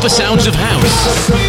[0.00, 1.39] Super Sounds of House.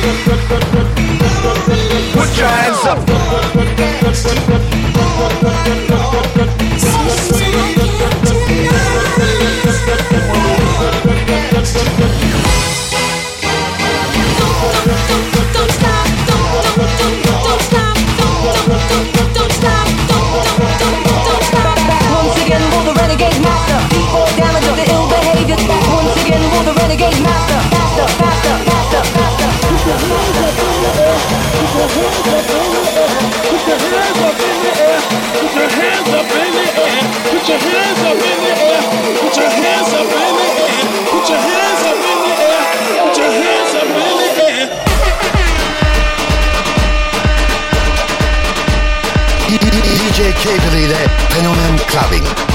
[51.91, 52.50] Clubbing.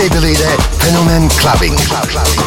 [0.00, 1.28] Cable ile Fenomen eh?
[1.28, 1.76] Clubbing.
[1.76, 2.39] Club, clubbing.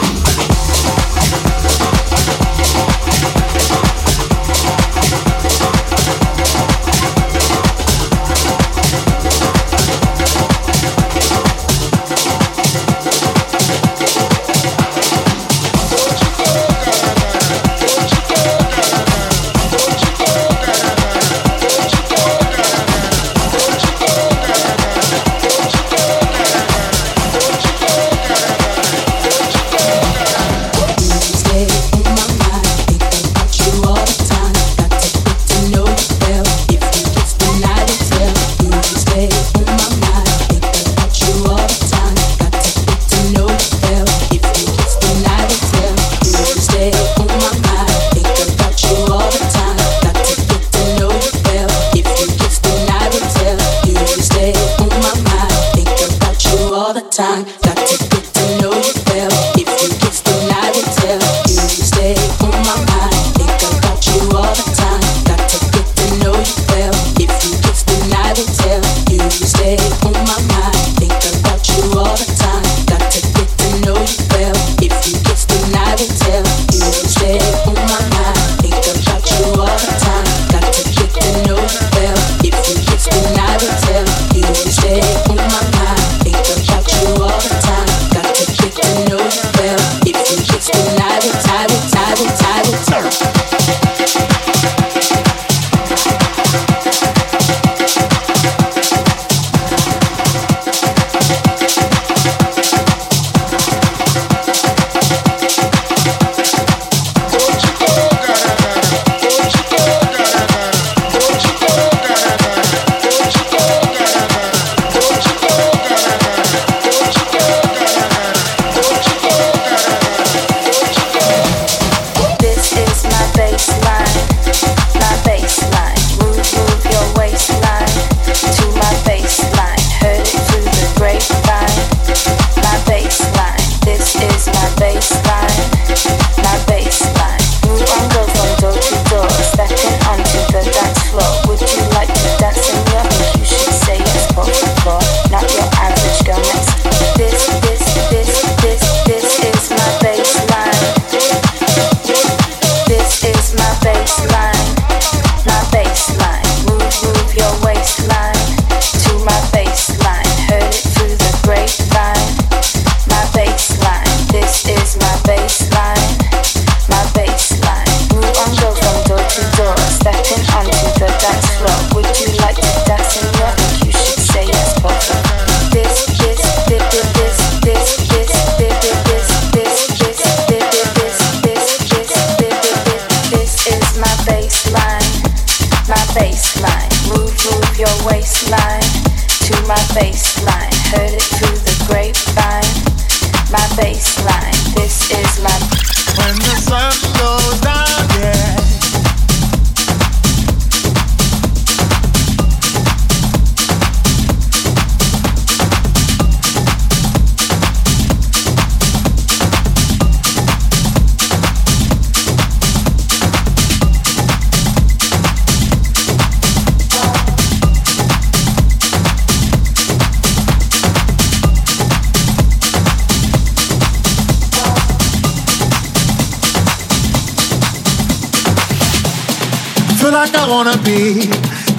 [230.54, 231.26] Wanna be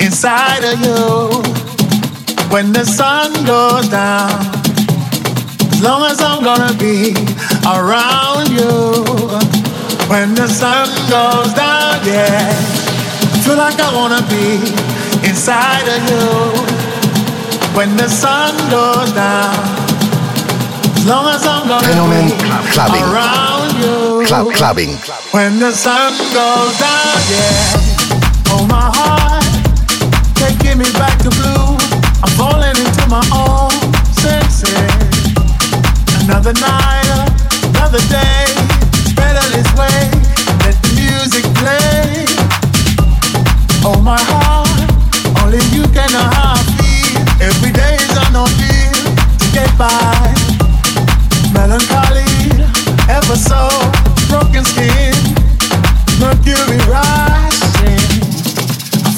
[0.04, 1.30] inside of you
[2.50, 4.34] when the sun goes down.
[5.72, 7.14] As long as I'm gonna be
[7.76, 8.74] around you
[10.10, 12.50] when the sun goes down, yeah.
[13.34, 14.58] I Feel like I wanna be
[15.28, 16.26] inside of you
[17.78, 19.54] when the sun goes down.
[20.98, 23.04] As long as I'm gonna Fenomen be clubbing.
[23.12, 24.26] around you.
[24.26, 24.92] Club clubbing.
[25.30, 27.83] When the sun goes down, yeah.
[51.52, 52.24] Melancholy,
[53.08, 53.68] ever so
[54.28, 55.14] broken skin,
[56.20, 57.33] mercury rising.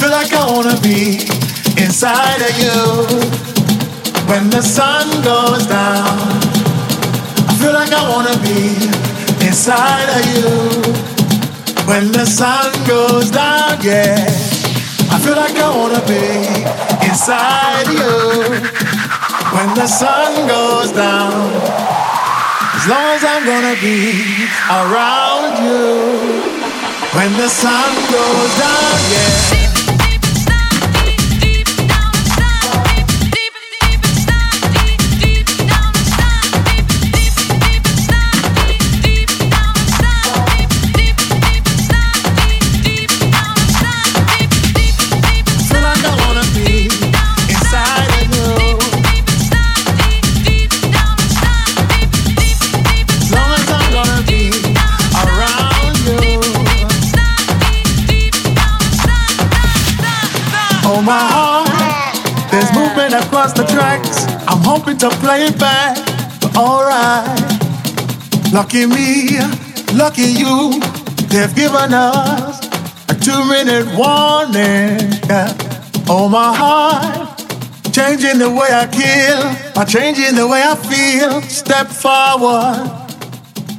[0.06, 1.18] I feel like I wanna be
[1.82, 2.78] inside of you
[4.30, 6.14] when the sun goes down.
[7.50, 8.86] I feel like I wanna be
[9.44, 10.46] inside of you
[11.90, 14.14] when the sun goes down, yeah.
[15.10, 16.22] I feel like I wanna be
[17.02, 18.14] inside of you
[19.58, 21.50] when the sun goes down.
[22.78, 26.46] As long as I'm gonna be around you
[27.10, 29.75] when the sun goes down, yeah.
[64.98, 65.96] To play it back,
[66.40, 67.40] but alright.
[68.52, 69.38] Lucky me,
[69.94, 70.80] lucky you,
[71.28, 72.64] they've given us
[73.10, 75.12] a two-minute warning.
[75.28, 75.52] Yeah.
[76.08, 77.38] Oh my heart,
[77.92, 81.42] changing the way I kill, by changing the way I feel.
[81.42, 82.92] Step forward.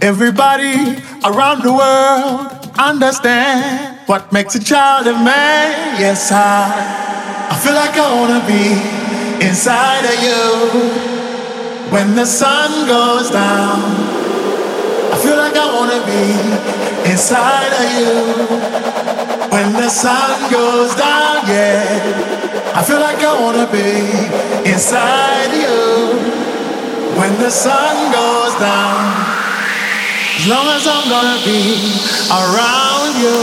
[0.02, 6.00] Everybody around the world understand what makes a child a man.
[6.00, 9.07] Yes, I, I feel like I wanna be
[9.42, 10.44] inside of you
[11.92, 13.80] when the sun goes down.
[15.14, 18.16] I feel like I wanna be inside of you
[19.50, 21.48] when the sun goes down.
[21.48, 26.38] Yeah, I feel like I wanna be inside of you
[27.20, 29.38] when the sun goes down.
[30.38, 31.62] As long as I'm gonna be
[32.30, 33.40] around you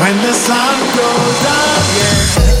[0.00, 2.57] when the sun goes down, yeah.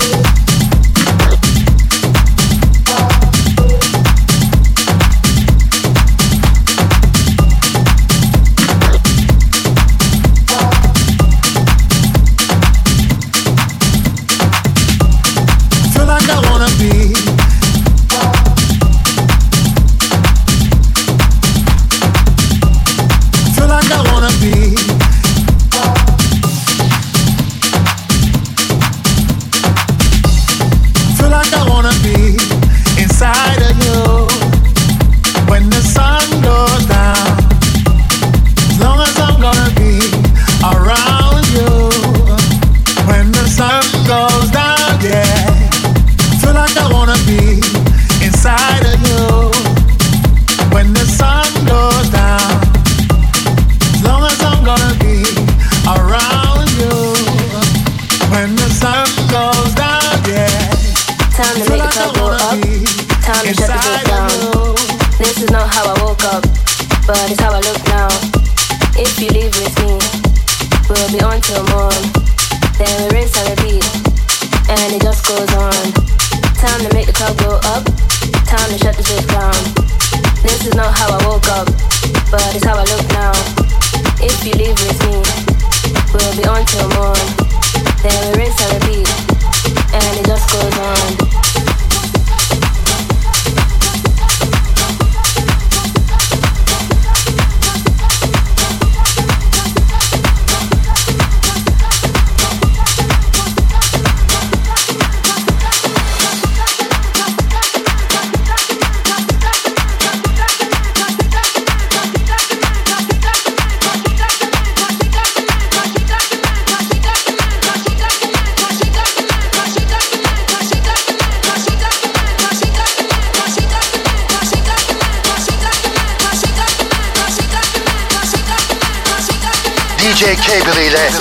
[130.18, 131.14] DJ K believe that.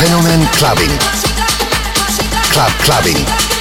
[0.00, 0.88] Fenomen Clubbing.
[2.48, 3.51] Club Clubbing.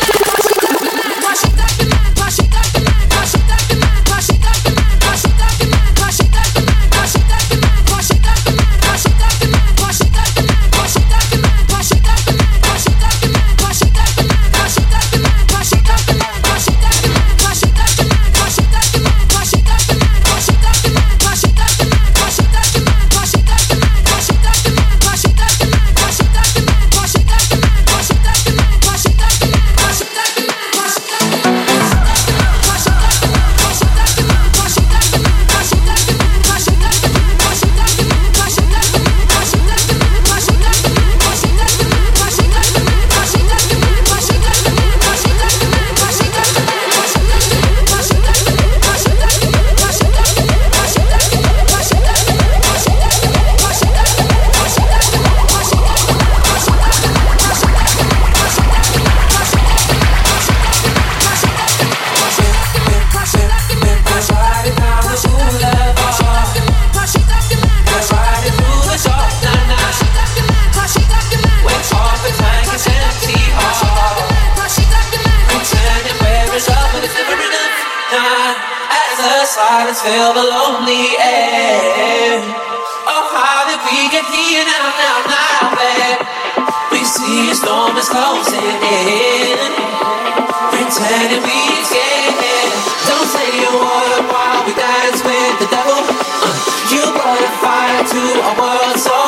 [97.61, 99.20] fire to a world so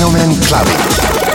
[0.00, 1.27] outside of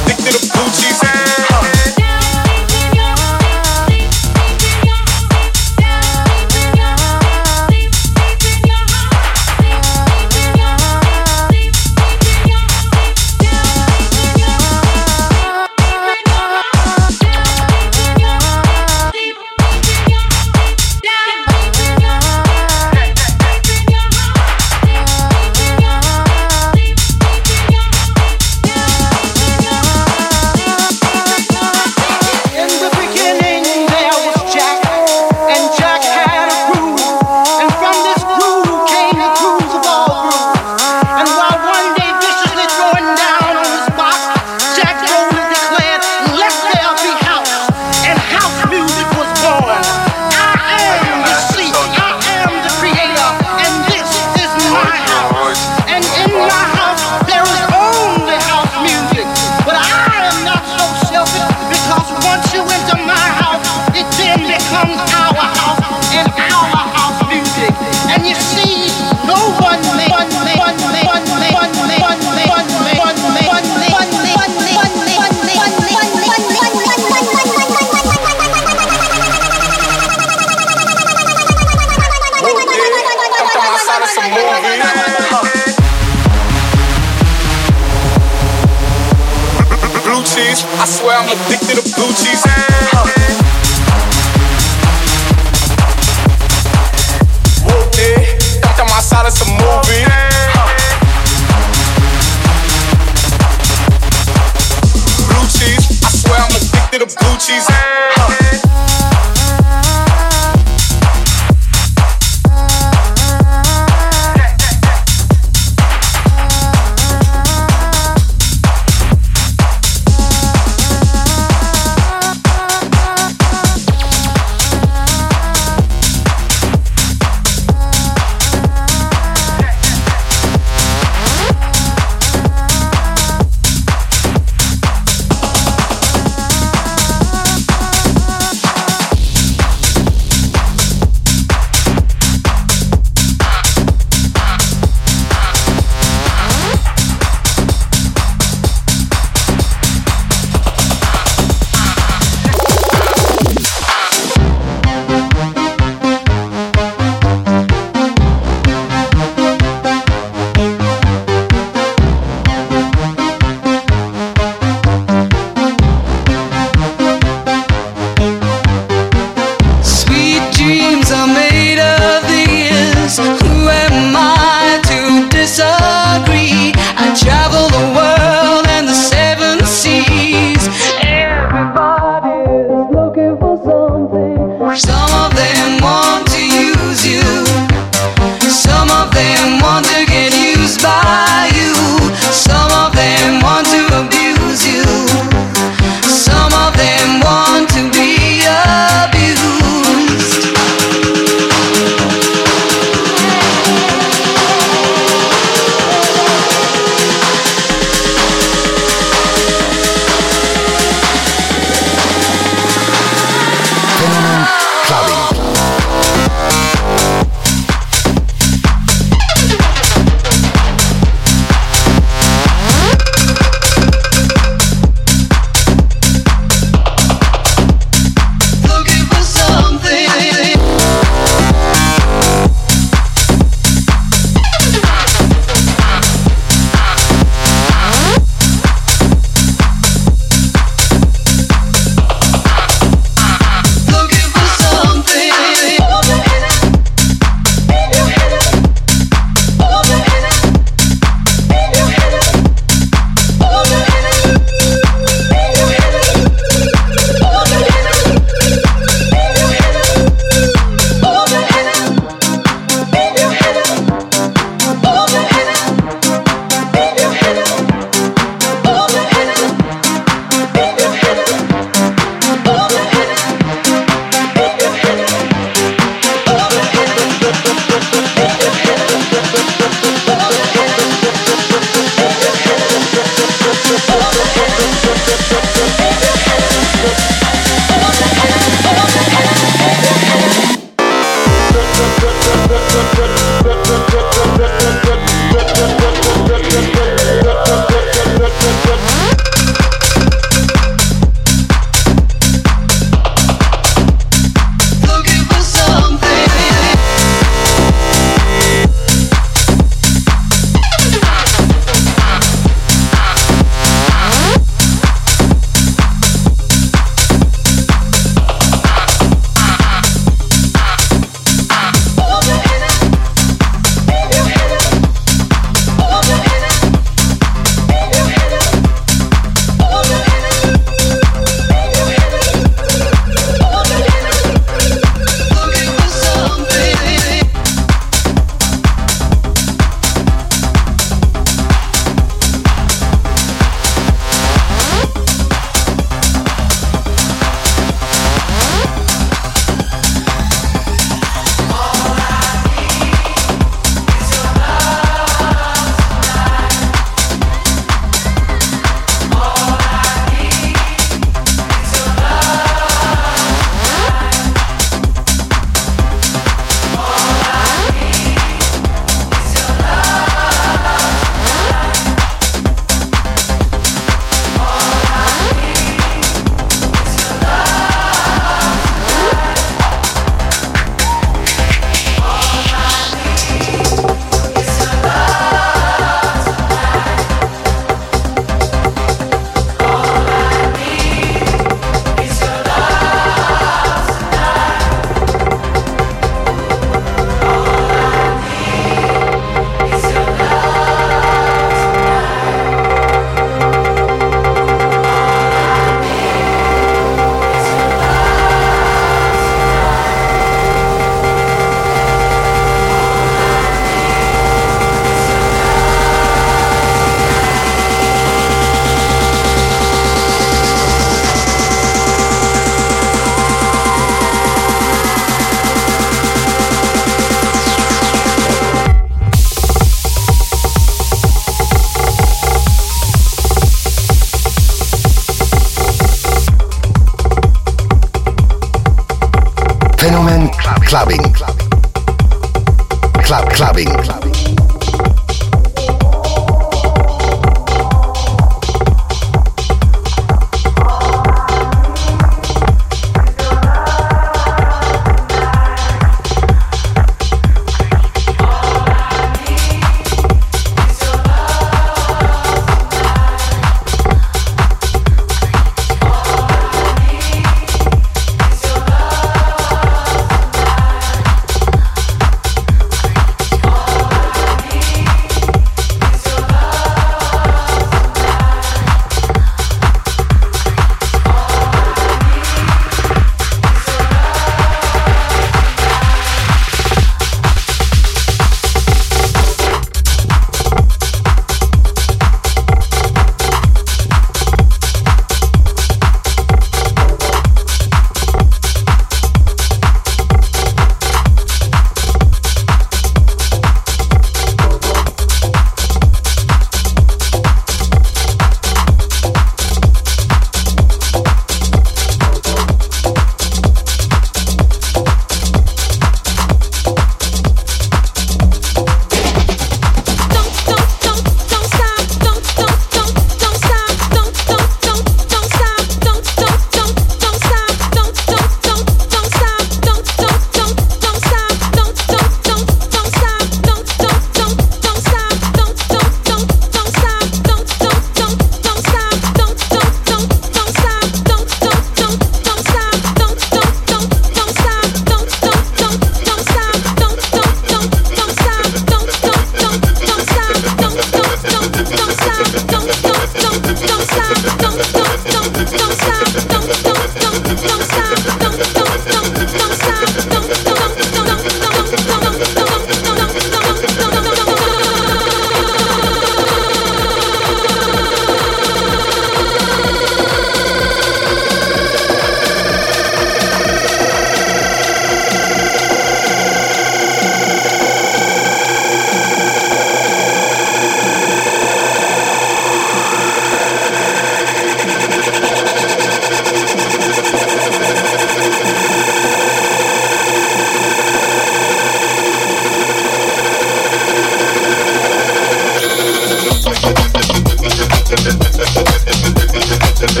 [599.78, 600.00] Thank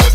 [0.00, 0.05] you.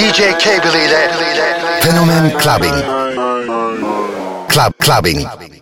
[0.00, 1.10] DJ Cable ile
[1.80, 2.82] Fenomen Clubbin'.
[4.48, 5.59] Club Clubbing.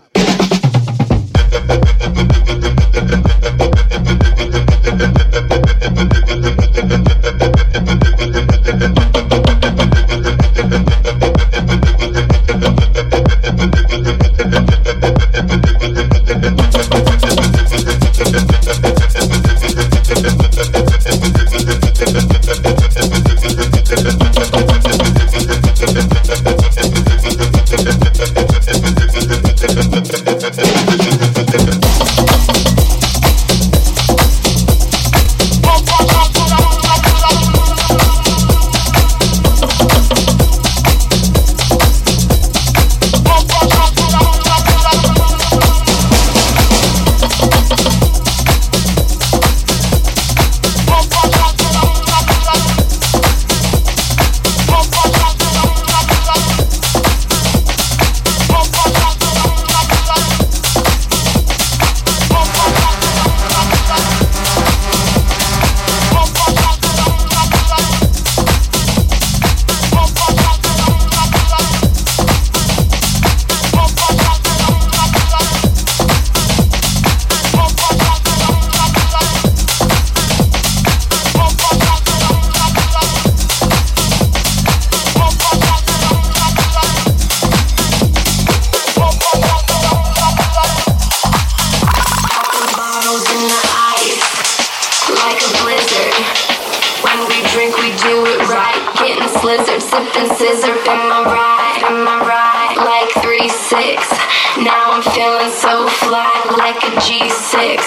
[106.56, 107.80] like a G6,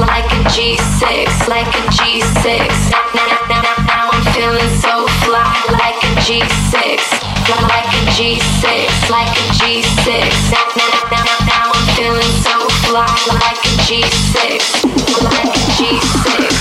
[0.00, 2.90] like a G6, like a G6.
[3.86, 7.00] Now I'm feeling so fly, like a G6,
[7.68, 10.52] like a G6, like a G6.
[11.46, 14.84] Now I'm feeling so fly, like a G6,
[15.22, 16.55] like a G6.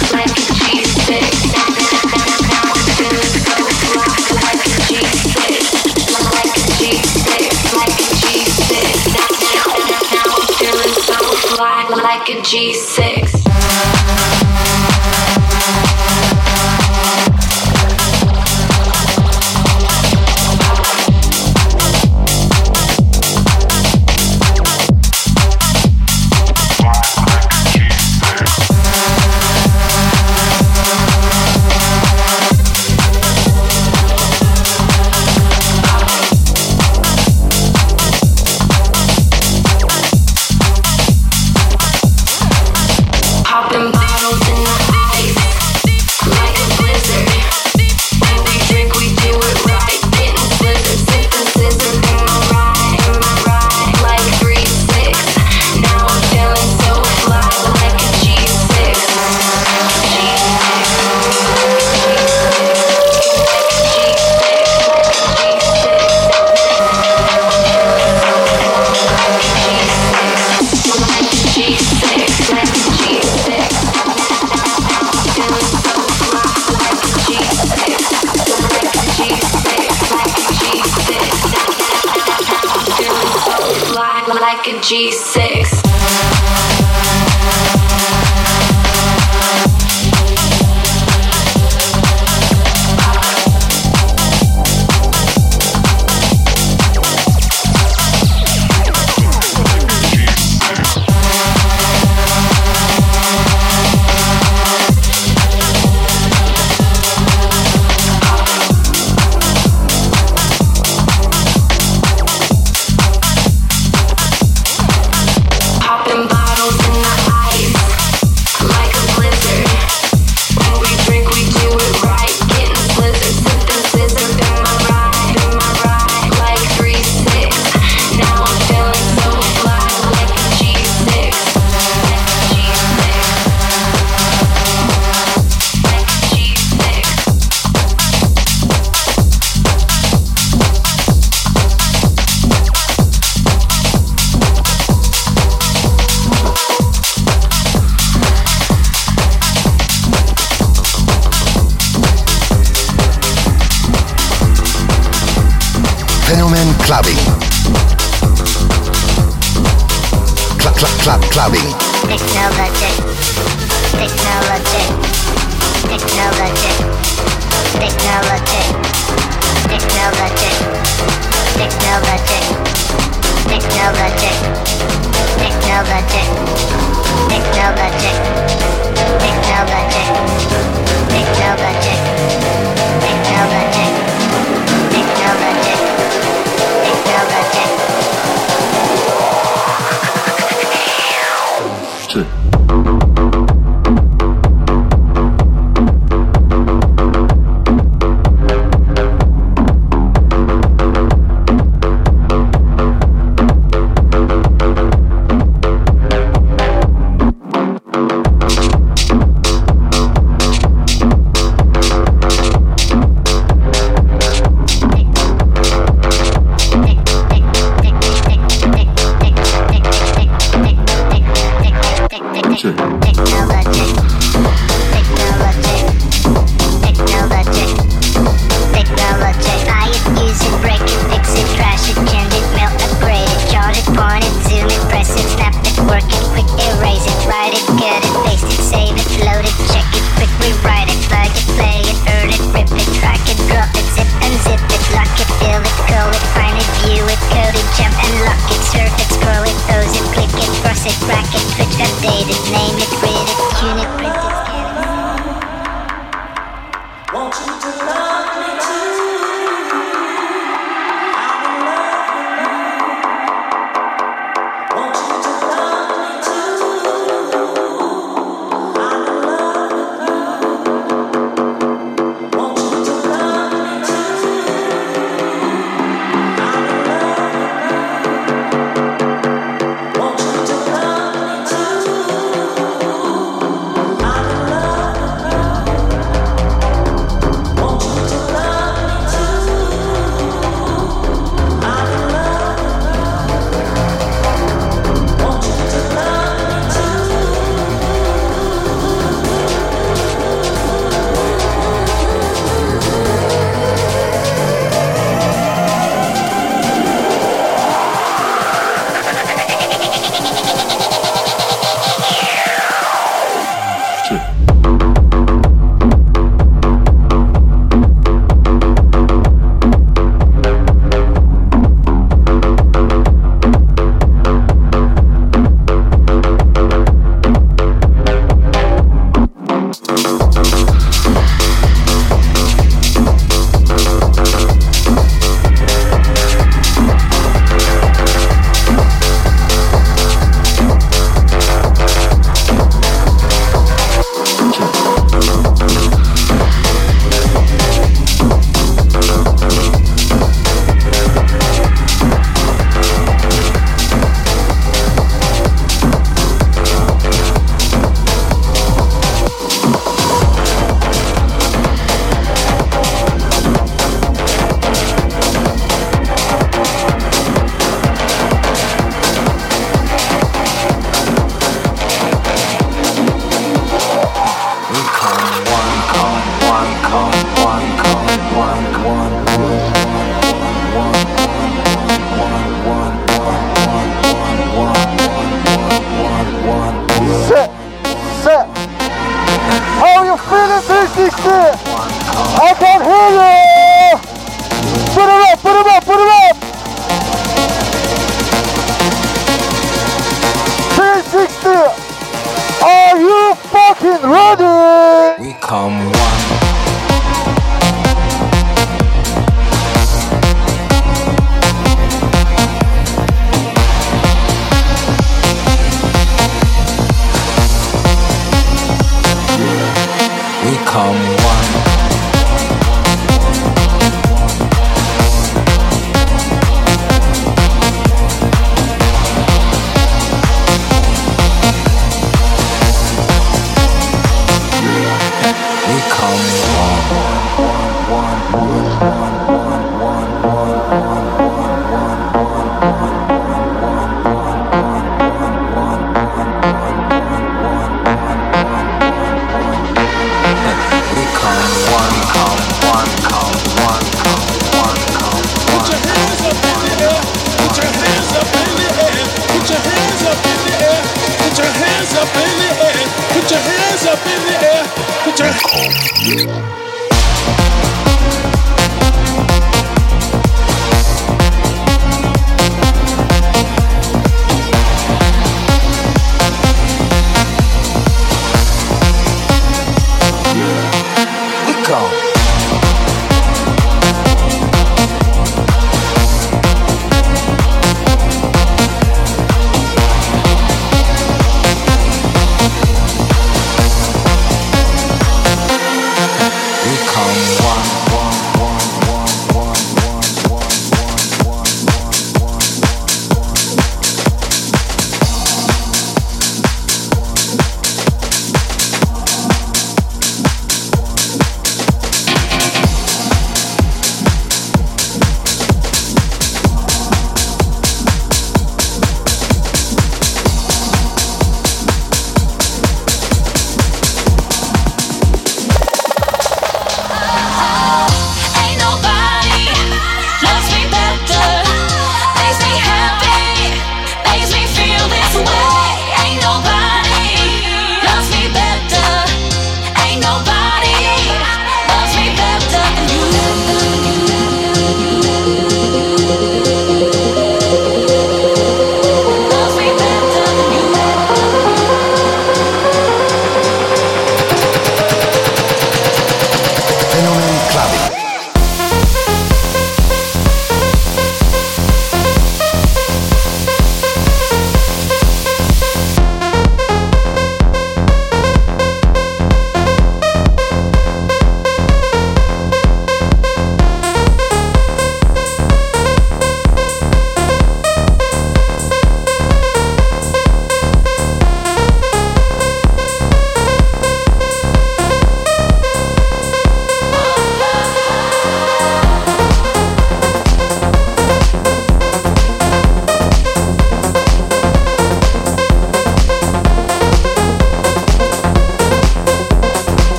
[12.45, 13.34] G6.